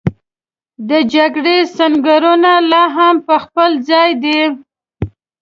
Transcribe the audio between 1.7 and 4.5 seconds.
سنګرونه لا هم په خپل ځای دي.